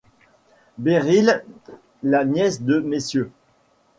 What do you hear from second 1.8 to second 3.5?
la nièce de Mrs.